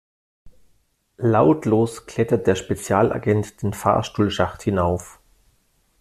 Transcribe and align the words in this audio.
Lautlos 1.17 2.07
klettert 2.07 2.47
der 2.47 2.55
Spezialagent 2.55 3.61
den 3.61 3.71
Fahrstuhlschacht 3.75 4.63
hinauf. 4.63 5.19